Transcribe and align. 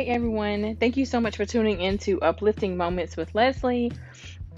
Hey 0.00 0.06
everyone, 0.06 0.76
thank 0.76 0.96
you 0.96 1.04
so 1.04 1.20
much 1.20 1.36
for 1.36 1.44
tuning 1.44 1.82
in 1.82 1.98
to 1.98 2.22
Uplifting 2.22 2.74
Moments 2.74 3.18
with 3.18 3.34
Leslie. 3.34 3.92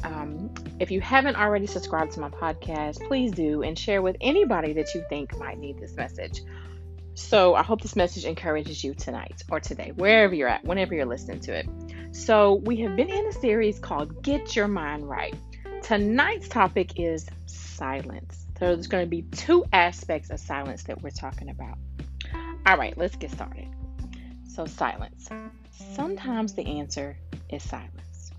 Um, 0.05 0.55
if 0.79 0.93
you 0.93 1.01
haven't 1.01 1.35
already 1.35 1.67
subscribed 1.67 2.13
to 2.13 2.21
my 2.21 2.29
podcast, 2.29 3.05
please 3.09 3.33
do 3.33 3.65
and 3.65 3.77
share 3.77 4.03
with 4.03 4.15
anybody 4.21 4.73
that 4.75 4.95
you 4.95 5.05
think 5.09 5.37
might 5.39 5.59
need 5.59 5.81
this 5.81 5.97
message. 5.97 6.43
So, 7.15 7.57
I 7.57 7.65
hope 7.65 7.83
this 7.83 7.97
message 7.97 8.25
encourages 8.25 8.85
you 8.85 8.95
tonight 8.95 9.43
or 9.51 9.59
today, 9.59 9.91
wherever 9.97 10.33
you're 10.33 10.47
at, 10.47 10.63
whenever 10.63 10.95
you're 10.95 11.07
listening 11.07 11.41
to 11.41 11.55
it. 11.55 11.67
So, 12.13 12.61
we 12.65 12.77
have 12.83 12.95
been 12.95 13.11
in 13.11 13.27
a 13.27 13.33
series 13.33 13.81
called 13.81 14.23
Get 14.23 14.55
Your 14.55 14.69
Mind 14.69 15.11
Right. 15.11 15.35
Tonight's 15.83 16.47
topic 16.47 17.01
is 17.01 17.27
silence. 17.47 18.47
So, 18.61 18.77
there's 18.77 18.87
going 18.87 19.07
to 19.07 19.11
be 19.11 19.23
two 19.23 19.65
aspects 19.73 20.31
of 20.31 20.39
silence 20.39 20.85
that 20.85 21.03
we're 21.03 21.11
talking 21.11 21.49
about. 21.49 21.79
All 22.65 22.77
right, 22.77 22.97
let's 22.97 23.17
get 23.17 23.33
started. 23.33 23.67
So, 24.55 24.67
silence. 24.67 25.31
Sometimes 25.95 26.53
the 26.53 26.67
answer 26.67 27.17
is 27.49 27.63
silence. 27.63 28.31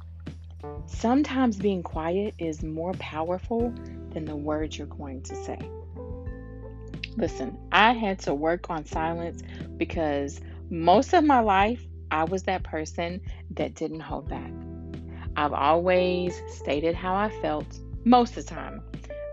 Sometimes 0.86 1.58
being 1.58 1.82
quiet 1.82 2.36
is 2.38 2.62
more 2.62 2.94
powerful 2.94 3.74
than 4.12 4.26
the 4.26 4.36
words 4.36 4.78
you're 4.78 4.86
going 4.86 5.24
to 5.24 5.36
say. 5.36 5.58
Listen, 7.18 7.58
I 7.72 7.94
had 7.94 8.20
to 8.20 8.34
work 8.36 8.70
on 8.70 8.86
silence 8.86 9.42
because 9.78 10.40
most 10.70 11.14
of 11.14 11.24
my 11.24 11.40
life 11.40 11.84
I 12.12 12.26
was 12.26 12.44
that 12.44 12.64
person 12.64 13.20
that 13.52 13.74
didn't 13.74 14.02
hold 14.02 14.30
back. 14.30 14.52
I've 15.36 15.54
always 15.54 16.40
stated 16.50 16.94
how 16.94 17.16
I 17.16 17.30
felt 17.42 17.66
most 18.06 18.38
of 18.38 18.46
the 18.46 18.54
time. 18.54 18.84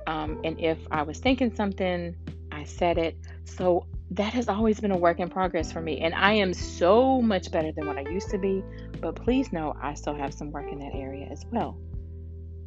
Um, 0.06 0.40
and 0.44 0.58
if 0.58 0.78
I 0.90 1.02
was 1.02 1.18
thinking 1.18 1.54
something, 1.54 2.16
I 2.50 2.64
said 2.64 2.96
it. 2.96 3.18
So 3.44 3.86
that 4.12 4.32
has 4.34 4.48
always 4.48 4.80
been 4.80 4.90
a 4.90 4.96
work 4.96 5.20
in 5.20 5.28
progress 5.28 5.70
for 5.70 5.80
me. 5.80 6.00
And 6.00 6.14
I 6.14 6.32
am 6.32 6.52
so 6.52 7.22
much 7.22 7.50
better 7.50 7.70
than 7.72 7.86
what 7.86 7.96
I 7.96 8.02
used 8.02 8.30
to 8.30 8.38
be. 8.38 8.62
But 9.00 9.14
please 9.14 9.52
know 9.52 9.76
I 9.80 9.94
still 9.94 10.14
have 10.14 10.34
some 10.34 10.50
work 10.50 10.70
in 10.70 10.78
that 10.80 10.94
area 10.94 11.28
as 11.30 11.44
well. 11.50 11.78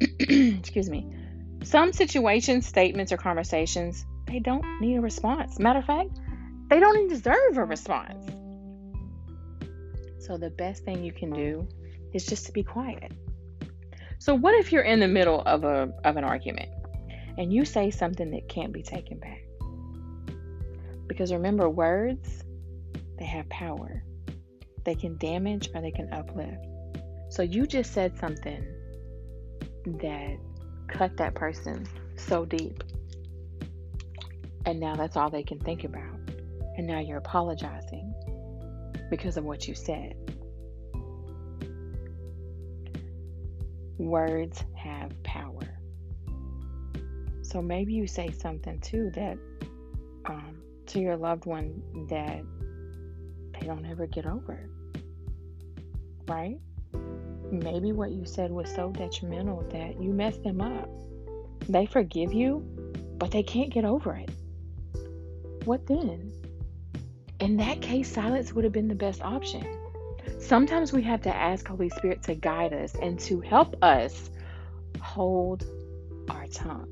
Excuse 0.00 0.88
me. 0.88 1.06
Some 1.62 1.92
situations, 1.92 2.66
statements, 2.66 3.12
or 3.12 3.16
conversations, 3.16 4.04
they 4.26 4.38
don't 4.38 4.64
need 4.80 4.96
a 4.96 5.00
response. 5.00 5.58
Matter 5.58 5.80
of 5.80 5.84
fact, 5.84 6.18
they 6.68 6.80
don't 6.80 6.96
even 6.96 7.08
deserve 7.08 7.56
a 7.56 7.64
response. 7.64 8.24
So 10.18 10.38
the 10.38 10.50
best 10.50 10.84
thing 10.84 11.04
you 11.04 11.12
can 11.12 11.30
do 11.30 11.68
is 12.14 12.24
just 12.24 12.46
to 12.46 12.52
be 12.52 12.62
quiet. 12.62 13.12
So 14.18 14.34
what 14.34 14.54
if 14.54 14.72
you're 14.72 14.82
in 14.82 15.00
the 15.00 15.08
middle 15.08 15.42
of 15.42 15.64
a 15.64 15.92
of 16.04 16.16
an 16.16 16.24
argument 16.24 16.70
and 17.36 17.52
you 17.52 17.66
say 17.66 17.90
something 17.90 18.30
that 18.30 18.48
can't 18.48 18.72
be 18.72 18.82
taken 18.82 19.18
back? 19.18 19.42
Because 21.06 21.32
remember, 21.32 21.68
words, 21.68 22.44
they 23.18 23.24
have 23.24 23.48
power. 23.48 24.04
They 24.84 24.94
can 24.94 25.16
damage 25.18 25.70
or 25.74 25.80
they 25.80 25.90
can 25.90 26.12
uplift. 26.12 26.66
So 27.30 27.42
you 27.42 27.66
just 27.66 27.92
said 27.92 28.16
something 28.18 28.64
that 29.86 30.36
cut 30.88 31.16
that 31.16 31.34
person 31.34 31.86
so 32.16 32.44
deep. 32.44 32.82
And 34.66 34.80
now 34.80 34.94
that's 34.94 35.16
all 35.16 35.30
they 35.30 35.42
can 35.42 35.58
think 35.58 35.84
about. 35.84 36.18
And 36.76 36.86
now 36.86 37.00
you're 37.00 37.18
apologizing 37.18 38.14
because 39.10 39.36
of 39.36 39.44
what 39.44 39.68
you 39.68 39.74
said. 39.74 40.14
Words 43.98 44.64
have 44.76 45.22
power. 45.22 45.78
So 47.42 47.62
maybe 47.62 47.94
you 47.94 48.06
say 48.06 48.32
something 48.32 48.80
too 48.80 49.10
that 49.14 49.38
um, 50.26 50.60
to 50.86 51.00
your 51.00 51.16
loved 51.16 51.46
one 51.46 51.82
that 52.08 52.42
they 53.52 53.66
don't 53.66 53.86
ever 53.86 54.06
get 54.06 54.26
over. 54.26 54.68
Right? 56.26 56.58
Maybe 57.50 57.92
what 57.92 58.10
you 58.10 58.24
said 58.24 58.50
was 58.50 58.68
so 58.74 58.90
detrimental 58.90 59.62
that 59.70 60.00
you 60.00 60.12
messed 60.12 60.42
them 60.42 60.60
up. 60.60 60.88
They 61.68 61.86
forgive 61.86 62.32
you, 62.32 62.60
but 63.18 63.30
they 63.30 63.42
can't 63.42 63.72
get 63.72 63.84
over 63.84 64.16
it. 64.16 64.30
What 65.64 65.86
then? 65.86 66.32
In 67.40 67.56
that 67.58 67.80
case, 67.80 68.12
silence 68.12 68.52
would 68.52 68.64
have 68.64 68.72
been 68.72 68.88
the 68.88 68.94
best 68.94 69.22
option. 69.22 69.66
Sometimes 70.38 70.92
we 70.92 71.02
have 71.02 71.22
to 71.22 71.34
ask 71.34 71.66
Holy 71.66 71.88
Spirit 71.90 72.22
to 72.24 72.34
guide 72.34 72.72
us 72.72 72.94
and 73.00 73.18
to 73.20 73.40
help 73.40 73.76
us 73.82 74.30
hold 75.00 75.64
our 76.28 76.46
tongue 76.46 76.88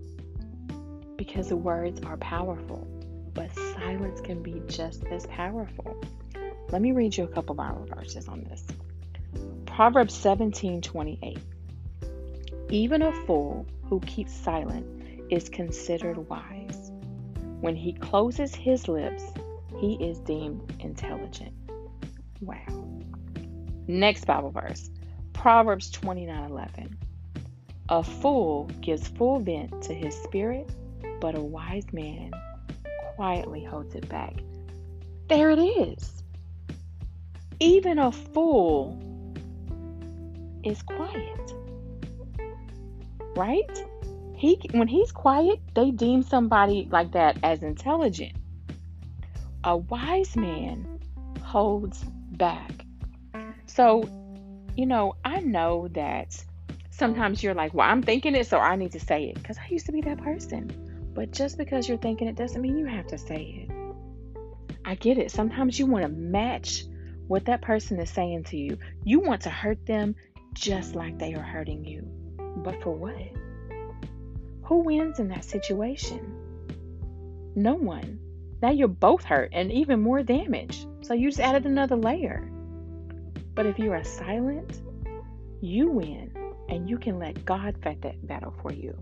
because 1.17 1.49
the 1.49 1.57
words 1.57 2.01
are 2.05 2.17
powerful 2.19 2.87
but 3.35 3.55
silence 3.75 4.21
can 4.21 4.43
be 4.43 4.63
just 4.69 5.05
as 5.07 5.27
powerful. 5.27 5.97
Let 6.71 6.83
me 6.83 6.93
read 6.93 7.17
you 7.17 7.25
a 7.25 7.29
couple 7.29 7.55
Bible 7.55 7.87
verses 7.87 8.29
on 8.29 8.45
this. 8.45 8.65
Proverbs 9.67 10.15
17 10.15 10.81
28. 10.83 11.39
Even 12.71 13.03
a 13.03 13.13
fool 13.27 13.67
who 13.85 14.01
keeps 14.01 14.33
silent 14.33 14.87
is 15.31 15.49
considered 15.49 16.19
wise. 16.29 16.91
When 17.61 17.77
he 17.77 17.93
closes 17.93 18.55
his 18.55 18.89
lips, 18.89 19.25
he 19.79 19.95
is 19.95 20.19
deemed 20.19 20.75
intelligent. 20.81 21.55
Wow. 22.41 22.89
Next 23.87 24.25
Bible 24.27 24.51
verse 24.51 24.91
Proverbs 25.33 25.91
29 25.91 26.51
11. 26.51 26.99
A 27.89 28.03
fool 28.03 28.71
gives 28.81 29.09
full 29.09 29.41
vent 29.41 29.83
to 29.83 29.95
his 29.95 30.15
spirit, 30.23 30.71
but 31.21 31.37
a 31.37 31.41
wise 31.41 31.93
man 31.93 32.31
quietly 33.23 33.63
holds 33.63 33.95
it 33.95 34.09
back. 34.09 34.35
There 35.29 35.51
it 35.51 35.61
is. 35.61 36.25
Even 37.61 38.01
a 38.01 38.11
fool 38.11 39.01
is 40.65 40.83
quiet. 40.83 41.55
Right? 43.37 43.85
He 44.35 44.59
when 44.73 44.89
he's 44.89 45.13
quiet, 45.13 45.61
they 45.77 45.93
deem 45.93 46.25
somebody 46.25 46.89
like 46.91 47.13
that 47.13 47.39
as 47.45 47.63
intelligent. 47.63 48.33
A 49.63 49.77
wise 49.77 50.35
man 50.35 50.85
holds 51.45 52.03
back. 52.33 52.85
So, 53.67 54.03
you 54.75 54.85
know, 54.85 55.15
I 55.25 55.39
know 55.43 55.87
that 55.93 56.45
sometimes 56.91 57.41
you're 57.41 57.55
like, 57.55 57.73
well, 57.73 57.89
I'm 57.89 58.03
thinking 58.03 58.35
it, 58.35 58.49
so 58.49 58.59
I 58.59 58.75
need 58.75 58.91
to 58.91 59.01
say 59.01 59.27
it. 59.27 59.37
Because 59.37 59.59
I 59.59 59.69
used 59.71 59.87
to 59.87 59.93
be 59.93 60.01
that 60.01 60.19
person. 60.19 60.92
But 61.15 61.31
just 61.31 61.59
because 61.59 61.89
you're 61.89 61.99
thinking 61.99 62.29
it 62.29 62.37
doesn't 62.37 62.61
mean 62.61 62.79
you 62.79 62.87
have 62.87 63.07
to 63.09 63.19
say 63.19 63.69
it. 63.69 64.37
I 64.85 64.95
get 64.95 65.19
it. 65.19 65.31
Sometimes 65.31 65.79
you 65.79 65.87
want 65.87 66.05
to 66.05 66.09
match 66.09 66.85
what 67.29 67.45
that 67.47 67.63
person 67.63 68.01
is 68.01 68.11
saying 68.11 68.45
to 68.45 68.57
you. 68.57 68.79
You 69.05 69.21
want 69.21 69.43
to 69.43 69.51
hurt 69.51 69.85
them 69.87 70.17
just 70.55 70.95
like 70.95 71.19
they 71.19 71.35
are 71.35 71.43
hurting 71.43 71.85
you. 71.85 72.03
But 72.57 72.83
for 72.83 72.91
what? 72.91 73.17
Who 74.65 74.79
wins 74.79 75.19
in 75.19 75.29
that 75.29 75.45
situation? 75.45 76.35
No 77.55 77.75
one. 77.75 78.19
Now 78.63 78.71
you're 78.71 78.89
both 78.89 79.25
hurt 79.25 79.51
and 79.53 79.71
even 79.73 80.01
more 80.01 80.23
damaged. 80.23 80.87
So 81.03 81.15
you 81.15 81.29
just 81.29 81.41
added 81.41 81.67
another 81.67 81.97
layer. 81.97 82.51
But 83.55 83.67
if 83.67 83.79
you 83.79 83.93
are 83.93 84.05
silent, 84.05 84.81
you 85.61 85.91
win 85.91 86.31
and 86.69 86.89
you 86.89 86.97
can 86.99 87.19
let 87.19 87.45
God 87.45 87.77
fight 87.83 88.01
that 88.03 88.27
battle 88.27 88.55
for 88.63 88.73
you. 88.73 88.97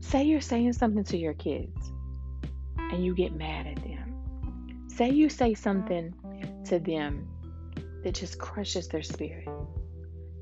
Say 0.00 0.24
you're 0.24 0.40
saying 0.40 0.72
something 0.74 1.04
to 1.04 1.16
your 1.16 1.34
kids 1.34 1.92
and 2.78 3.04
you 3.04 3.14
get 3.14 3.34
mad 3.34 3.66
at 3.66 3.76
them. 3.76 4.86
Say 4.88 5.10
you 5.10 5.28
say 5.28 5.54
something 5.54 6.14
to 6.66 6.78
them 6.78 7.28
that 8.04 8.14
just 8.14 8.38
crushes 8.38 8.88
their 8.88 9.02
spirit. 9.02 9.48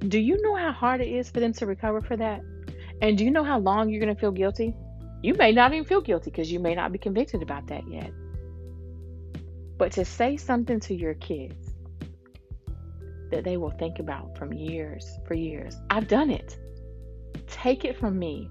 Do 0.09 0.19
you 0.19 0.41
know 0.43 0.55
how 0.55 0.73
hard 0.73 1.01
it 1.01 1.09
is 1.09 1.31
for 1.31 1.41
them 1.41 1.53
to 1.55 1.67
recover 1.67 2.01
for 2.01 2.17
that? 2.17 2.43
And 3.01 3.17
do 3.17 3.25
you 3.25 3.31
know 3.31 3.45
how 3.45 3.59
long 3.59 3.89
you're 3.89 4.01
going 4.01 4.15
to 4.15 4.21
feel 4.21 4.31
guilty? 4.31 4.75
You 5.23 5.35
may 5.35 5.53
not 5.53 5.73
even 5.73 5.85
feel 5.85 6.03
guilty 6.03 6.31
because 6.31 6.53
you 6.53 6.61
may 6.61 6.75
not 6.75 6.93
be 6.93 6.99
convicted 6.99 7.43
about 7.43 7.67
that 7.69 7.89
yet. 7.89 8.11
But 9.79 9.93
to 9.93 10.05
say 10.05 10.37
something 10.37 10.79
to 10.81 10.95
your 10.95 11.15
kids 11.15 11.75
that 13.31 13.43
they 13.43 13.57
will 13.57 13.71
think 13.71 13.99
about 13.99 14.37
from 14.37 14.53
years 14.53 15.19
for 15.27 15.35
years, 15.35 15.77
I've 15.91 16.09
done 16.09 16.31
it. 16.31 16.59
Take 17.47 17.85
it 17.85 17.99
from 17.99 18.19
me. 18.19 18.51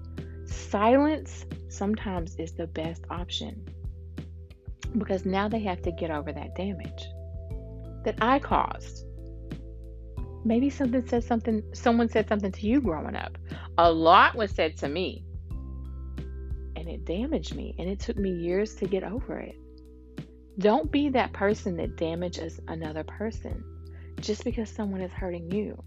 Silence 0.54 1.46
sometimes 1.68 2.36
is 2.36 2.52
the 2.52 2.68
best 2.68 3.04
option 3.10 3.68
because 4.96 5.26
now 5.26 5.48
they 5.48 5.58
have 5.58 5.82
to 5.82 5.90
get 5.90 6.10
over 6.10 6.32
that 6.32 6.54
damage 6.54 7.06
that 8.04 8.16
I 8.20 8.38
caused. 8.38 9.04
Maybe 10.44 10.70
something 10.70 11.06
said 11.06 11.24
something, 11.24 11.62
someone 11.72 12.08
said 12.08 12.28
something 12.28 12.52
to 12.52 12.66
you 12.66 12.80
growing 12.80 13.16
up. 13.16 13.36
A 13.78 13.90
lot 13.90 14.36
was 14.36 14.52
said 14.52 14.76
to 14.78 14.88
me, 14.88 15.24
and 16.76 16.88
it 16.88 17.04
damaged 17.04 17.56
me, 17.56 17.74
and 17.78 17.88
it 17.88 17.98
took 17.98 18.16
me 18.16 18.30
years 18.30 18.74
to 18.76 18.86
get 18.86 19.02
over 19.02 19.40
it. 19.40 19.56
Don't 20.58 20.92
be 20.92 21.08
that 21.08 21.32
person 21.32 21.76
that 21.78 21.96
damages 21.96 22.60
another 22.68 23.02
person 23.02 23.64
just 24.20 24.44
because 24.44 24.70
someone 24.70 25.00
is 25.00 25.12
hurting 25.12 25.50
you. 25.50 25.82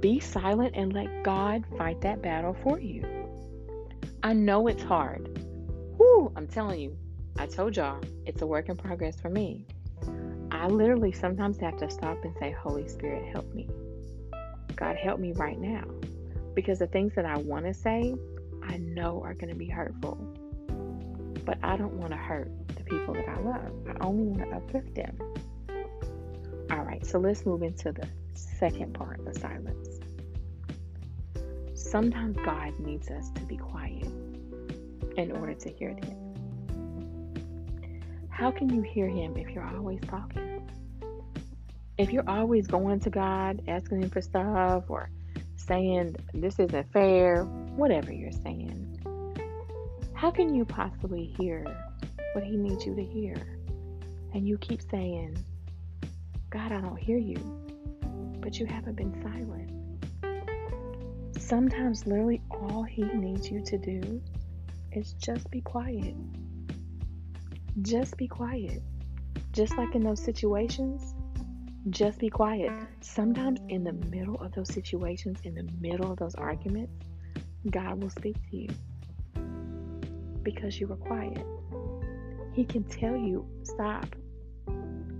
Be 0.00 0.20
silent 0.20 0.74
and 0.76 0.92
let 0.92 1.22
God 1.22 1.64
fight 1.78 2.00
that 2.02 2.20
battle 2.20 2.56
for 2.62 2.78
you. 2.78 3.21
I 4.22 4.32
know 4.32 4.68
it's 4.68 4.82
hard. 4.82 5.28
Whoo, 5.98 6.32
I'm 6.36 6.46
telling 6.46 6.80
you, 6.80 6.96
I 7.38 7.46
told 7.46 7.76
y'all 7.76 8.00
it's 8.24 8.42
a 8.42 8.46
work 8.46 8.68
in 8.68 8.76
progress 8.76 9.20
for 9.20 9.28
me. 9.28 9.66
I 10.52 10.62
I 10.62 10.68
literally 10.68 11.10
sometimes 11.10 11.58
have 11.58 11.76
to 11.78 11.90
stop 11.90 12.22
and 12.22 12.32
say, 12.38 12.52
Holy 12.52 12.86
Spirit, 12.86 13.24
help 13.32 13.52
me. 13.52 13.68
God, 14.76 14.94
help 14.94 15.18
me 15.18 15.32
right 15.32 15.58
now. 15.58 15.82
Because 16.54 16.78
the 16.78 16.86
things 16.86 17.12
that 17.16 17.24
I 17.24 17.36
want 17.36 17.64
to 17.64 17.74
say, 17.74 18.14
I 18.62 18.76
know 18.76 19.20
are 19.24 19.34
going 19.34 19.48
to 19.48 19.56
be 19.56 19.66
hurtful. 19.66 20.14
But 21.44 21.58
I 21.64 21.76
don't 21.76 21.94
want 21.94 22.12
to 22.12 22.16
hurt 22.16 22.48
the 22.76 22.84
people 22.84 23.12
that 23.14 23.28
I 23.28 23.40
love. 23.40 23.72
I 23.88 24.06
only 24.06 24.22
want 24.22 24.50
to 24.50 24.56
uplift 24.56 24.94
them. 24.94 25.18
All 26.70 26.84
right, 26.84 27.04
so 27.04 27.18
let's 27.18 27.44
move 27.44 27.64
into 27.64 27.90
the 27.90 28.06
second 28.34 28.94
part 28.94 29.26
of 29.26 29.36
silence. 29.36 29.98
Sometimes 31.82 32.36
God 32.44 32.78
needs 32.78 33.10
us 33.10 33.30
to 33.32 33.42
be 33.42 33.56
quiet 33.56 34.06
in 35.16 35.32
order 35.32 35.52
to 35.52 35.68
hear 35.68 35.90
Him. 35.90 36.16
How 38.30 38.50
can 38.50 38.72
you 38.72 38.80
hear 38.80 39.08
Him 39.08 39.36
if 39.36 39.50
you're 39.50 39.66
always 39.66 40.00
talking? 40.08 40.66
If 41.98 42.10
you're 42.10 42.28
always 42.28 42.66
going 42.66 43.00
to 43.00 43.10
God, 43.10 43.62
asking 43.68 44.02
Him 44.02 44.10
for 44.10 44.22
stuff, 44.22 44.84
or 44.88 45.10
saying 45.56 46.16
this 46.32 46.58
isn't 46.58 46.92
fair, 46.92 47.44
whatever 47.44 48.12
you're 48.12 48.32
saying, 48.32 49.00
how 50.14 50.30
can 50.30 50.54
you 50.54 50.64
possibly 50.64 51.34
hear 51.38 51.64
what 52.32 52.44
He 52.44 52.56
needs 52.56 52.86
you 52.86 52.94
to 52.94 53.04
hear? 53.04 53.34
And 54.32 54.48
you 54.48 54.56
keep 54.58 54.80
saying, 54.90 55.36
God, 56.48 56.72
I 56.72 56.80
don't 56.80 56.96
hear 56.96 57.18
you, 57.18 57.36
but 58.40 58.58
you 58.58 58.66
haven't 58.66 58.94
been 58.96 59.12
silent. 59.22 59.81
Sometimes, 61.52 62.06
literally, 62.06 62.40
all 62.50 62.82
He 62.82 63.02
needs 63.02 63.50
you 63.50 63.62
to 63.62 63.76
do 63.76 64.22
is 64.92 65.12
just 65.12 65.50
be 65.50 65.60
quiet. 65.60 66.14
Just 67.82 68.16
be 68.16 68.26
quiet. 68.26 68.80
Just 69.52 69.76
like 69.76 69.94
in 69.94 70.02
those 70.02 70.24
situations, 70.24 71.14
just 71.90 72.18
be 72.18 72.30
quiet. 72.30 72.72
Sometimes, 73.02 73.60
in 73.68 73.84
the 73.84 73.92
middle 73.92 74.40
of 74.40 74.52
those 74.52 74.72
situations, 74.72 75.40
in 75.44 75.54
the 75.54 75.68
middle 75.78 76.10
of 76.10 76.18
those 76.18 76.34
arguments, 76.36 76.94
God 77.70 78.02
will 78.02 78.08
speak 78.08 78.36
to 78.48 78.56
you 78.56 78.68
because 80.42 80.80
you 80.80 80.86
were 80.86 80.96
quiet. 80.96 81.44
He 82.54 82.64
can 82.64 82.82
tell 82.84 83.14
you, 83.14 83.46
stop. 83.62 84.06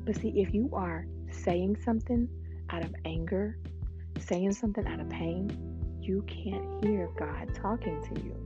But 0.07 0.17
see, 0.17 0.41
if 0.41 0.55
you 0.55 0.71
are 0.73 1.05
saying 1.31 1.77
something 1.85 2.27
out 2.71 2.87
of 2.87 2.95
anger, 3.05 3.59
saying 4.19 4.53
something 4.53 4.87
out 4.87 4.99
of 4.99 5.11
pain, 5.11 5.73
you 6.03 6.23
can't 6.23 6.85
hear 6.85 7.09
God 7.19 7.55
talking 7.55 8.03
to 8.03 8.23
you. 8.23 8.37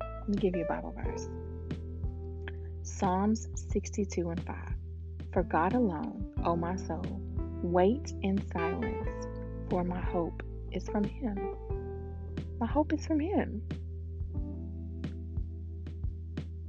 Let 0.00 0.28
me 0.28 0.36
give 0.36 0.56
you 0.56 0.64
a 0.64 0.68
Bible 0.68 0.94
verse 0.96 1.28
Psalms 2.82 3.48
62 3.54 4.30
and 4.30 4.44
5. 4.44 4.56
For 5.32 5.42
God 5.44 5.74
alone, 5.74 6.32
O 6.44 6.56
my 6.56 6.76
soul, 6.76 7.20
wait 7.62 8.12
in 8.22 8.42
silence, 8.52 9.26
for 9.68 9.84
my 9.84 10.00
hope 10.00 10.42
is 10.72 10.88
from 10.88 11.04
Him. 11.04 11.56
My 12.58 12.66
hope 12.66 12.92
is 12.92 13.06
from 13.06 13.20
Him. 13.20 13.62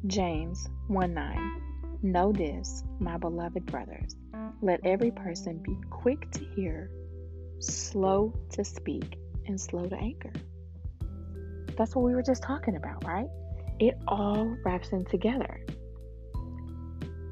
James 0.07 0.67
1 0.87 1.13
9. 1.13 1.61
Know 2.03 2.31
this, 2.31 2.83
my 2.99 3.17
beloved 3.17 3.65
brothers. 3.65 4.15
Let 4.61 4.79
every 4.85 5.11
person 5.11 5.57
be 5.57 5.77
quick 5.89 6.29
to 6.31 6.45
hear, 6.55 6.89
slow 7.59 8.33
to 8.51 8.63
speak, 8.63 9.17
and 9.47 9.59
slow 9.59 9.85
to 9.87 9.95
anger. 9.95 10.31
That's 11.77 11.95
what 11.95 12.03
we 12.03 12.13
were 12.13 12.23
just 12.23 12.43
talking 12.43 12.75
about, 12.75 13.03
right? 13.05 13.27
It 13.79 13.97
all 14.07 14.55
wraps 14.63 14.89
in 14.89 15.05
together. 15.05 15.65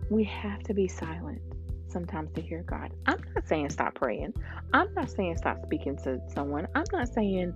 We 0.10 0.24
have 0.24 0.64
to 0.64 0.74
be 0.74 0.88
silent 0.88 1.42
sometimes 1.90 2.32
to 2.34 2.42
hear 2.42 2.64
God. 2.64 2.94
I'm 3.06 3.20
not 3.36 3.48
saying 3.48 3.70
stop 3.70 3.96
praying. 3.96 4.34
I'm 4.74 4.94
not 4.94 5.10
saying 5.10 5.38
stop 5.38 5.64
speaking 5.66 5.98
to 5.98 6.22
someone. 6.34 6.68
I'm 6.76 6.86
not 6.92 7.14
saying 7.14 7.54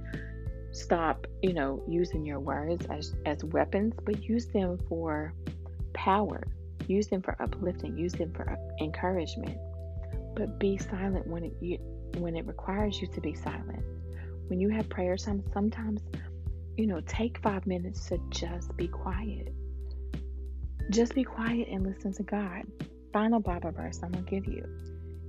stop, 0.71 1.25
you 1.41 1.53
know, 1.53 1.83
using 1.87 2.25
your 2.25 2.39
words 2.39 2.85
as, 2.89 3.15
as 3.25 3.43
weapons, 3.43 3.93
but 4.03 4.23
use 4.23 4.47
them 4.47 4.77
for 4.89 5.33
power. 5.93 6.43
Use 6.87 7.07
them 7.07 7.21
for 7.21 7.41
uplifting. 7.41 7.97
Use 7.97 8.13
them 8.13 8.33
for 8.33 8.57
encouragement. 8.81 9.57
But 10.35 10.59
be 10.59 10.77
silent 10.77 11.27
when 11.27 11.45
it 11.45 11.53
you, 11.61 11.77
when 12.17 12.35
it 12.35 12.45
requires 12.45 12.99
you 13.01 13.07
to 13.07 13.21
be 13.21 13.33
silent 13.33 13.83
when 14.53 14.59
you 14.59 14.69
have 14.69 14.87
prayer 14.87 15.17
time, 15.17 15.43
sometimes, 15.51 16.03
you 16.77 16.85
know, 16.85 17.01
take 17.07 17.39
five 17.39 17.65
minutes 17.65 18.05
to 18.05 18.19
just 18.29 18.77
be 18.77 18.87
quiet. 18.87 19.51
Just 20.91 21.15
be 21.15 21.23
quiet 21.23 21.69
and 21.71 21.83
listen 21.83 22.13
to 22.13 22.21
God. 22.21 22.61
Final 23.11 23.39
Bible 23.39 23.71
verse 23.71 24.01
I'm 24.03 24.11
going 24.11 24.25
to 24.25 24.29
give 24.29 24.45
you 24.45 24.63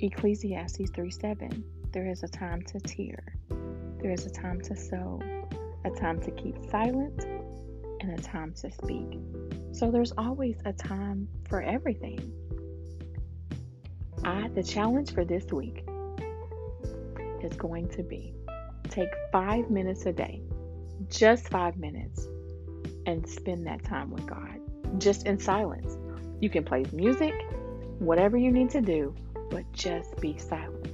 Ecclesiastes 0.00 0.90
3 0.94 1.10
7. 1.10 1.64
There 1.90 2.06
is 2.06 2.22
a 2.22 2.28
time 2.28 2.60
to 2.66 2.78
tear, 2.80 3.34
there 4.02 4.10
is 4.10 4.26
a 4.26 4.30
time 4.30 4.60
to 4.60 4.76
sow, 4.76 5.22
a 5.86 5.90
time 5.90 6.20
to 6.20 6.30
keep 6.30 6.56
silent, 6.70 7.24
and 8.02 8.18
a 8.18 8.22
time 8.22 8.52
to 8.60 8.70
speak. 8.70 9.18
So 9.72 9.90
there's 9.90 10.12
always 10.18 10.58
a 10.66 10.72
time 10.74 11.28
for 11.48 11.62
everything. 11.62 12.30
I, 14.22 14.48
the 14.48 14.62
challenge 14.62 15.14
for 15.14 15.24
this 15.24 15.50
week 15.50 15.86
is 17.42 17.56
going 17.56 17.88
to 17.88 18.02
be 18.02 18.34
take 18.94 19.12
five 19.32 19.70
minutes 19.70 20.06
a 20.06 20.12
day, 20.12 20.41
just 21.11 21.49
five 21.49 21.76
minutes, 21.76 22.29
and 23.06 23.29
spend 23.29 23.67
that 23.67 23.82
time 23.82 24.11
with 24.11 24.25
God, 24.25 24.61
just 24.99 25.26
in 25.26 25.38
silence. 25.38 25.96
You 26.41 26.49
can 26.49 26.64
play 26.64 26.85
music, 26.93 27.35
whatever 27.99 28.37
you 28.37 28.52
need 28.52 28.70
to 28.70 28.81
do, 28.81 29.14
but 29.50 29.70
just 29.73 30.20
be 30.20 30.38
silent. 30.38 30.88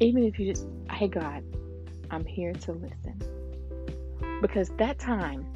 Even 0.00 0.24
if 0.24 0.38
you 0.38 0.52
just, 0.52 0.66
hey 0.90 1.06
God, 1.06 1.44
I'm 2.10 2.24
here 2.24 2.52
to 2.52 2.72
listen. 2.72 3.20
Because 4.40 4.70
that 4.78 4.98
time, 4.98 5.46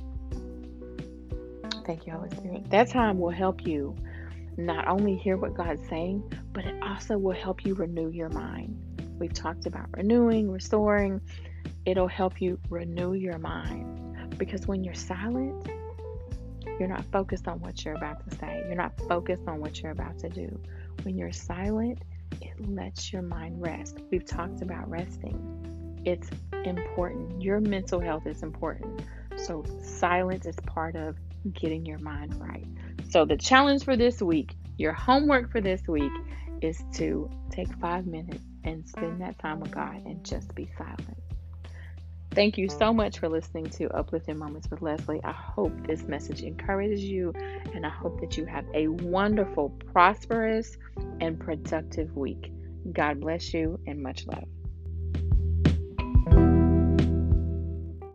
thank 1.86 2.06
you, 2.06 2.12
Holy 2.12 2.30
Spirit, 2.30 2.70
that 2.70 2.90
time 2.90 3.18
will 3.18 3.30
help 3.30 3.66
you 3.66 3.96
not 4.58 4.86
only 4.88 5.16
hear 5.16 5.36
what 5.38 5.54
God's 5.54 5.88
saying, 5.88 6.22
but 6.52 6.66
it 6.66 6.82
also 6.82 7.16
will 7.16 7.34
help 7.34 7.64
you 7.64 7.74
renew 7.74 8.10
your 8.10 8.28
mind. 8.28 8.76
We've 9.18 9.32
talked 9.32 9.66
about 9.66 9.86
renewing, 9.92 10.50
restoring. 10.50 11.20
It'll 11.84 12.08
help 12.08 12.40
you 12.40 12.58
renew 12.70 13.14
your 13.14 13.38
mind 13.38 14.36
because 14.38 14.66
when 14.66 14.84
you're 14.84 14.94
silent, 14.94 15.68
you're 16.78 16.88
not 16.88 17.04
focused 17.10 17.48
on 17.48 17.60
what 17.60 17.84
you're 17.84 17.94
about 17.94 18.28
to 18.28 18.36
say. 18.36 18.62
You're 18.66 18.76
not 18.76 18.98
focused 19.08 19.48
on 19.48 19.60
what 19.60 19.82
you're 19.82 19.92
about 19.92 20.18
to 20.20 20.28
do. 20.28 20.60
When 21.02 21.16
you're 21.16 21.32
silent, 21.32 22.02
it 22.40 22.68
lets 22.68 23.12
your 23.12 23.22
mind 23.22 23.60
rest. 23.60 23.98
We've 24.10 24.24
talked 24.24 24.62
about 24.62 24.88
resting. 24.88 26.02
It's 26.04 26.28
important. 26.64 27.42
Your 27.42 27.60
mental 27.60 28.00
health 28.00 28.26
is 28.26 28.42
important. 28.42 29.02
So, 29.36 29.64
silence 29.82 30.46
is 30.46 30.56
part 30.66 30.96
of 30.96 31.16
getting 31.52 31.84
your 31.84 31.98
mind 31.98 32.40
right. 32.40 32.66
So, 33.10 33.24
the 33.24 33.36
challenge 33.36 33.84
for 33.84 33.96
this 33.96 34.20
week, 34.20 34.54
your 34.76 34.92
homework 34.92 35.50
for 35.50 35.60
this 35.60 35.82
week, 35.88 36.12
is 36.60 36.82
to 36.94 37.30
take 37.50 37.72
five 37.80 38.06
minutes 38.06 38.42
and 38.64 38.86
spend 38.88 39.20
that 39.20 39.38
time 39.38 39.60
with 39.60 39.70
God 39.70 40.02
and 40.04 40.24
just 40.24 40.54
be 40.54 40.68
silent. 40.76 41.18
Thank 42.32 42.58
you 42.58 42.68
so 42.68 42.92
much 42.92 43.18
for 43.18 43.28
listening 43.28 43.66
to 43.70 43.88
Uplifting 43.96 44.38
Moments 44.38 44.70
with 44.70 44.82
Leslie. 44.82 45.20
I 45.24 45.32
hope 45.32 45.72
this 45.86 46.02
message 46.02 46.42
encourages 46.42 47.02
you, 47.02 47.32
and 47.74 47.84
I 47.84 47.88
hope 47.88 48.20
that 48.20 48.36
you 48.36 48.44
have 48.44 48.64
a 48.74 48.88
wonderful, 48.88 49.70
prosperous, 49.92 50.76
and 51.20 51.40
productive 51.40 52.14
week. 52.16 52.52
God 52.92 53.20
bless 53.20 53.52
you, 53.54 53.80
and 53.86 54.02
much 54.02 54.26
love. 54.26 54.44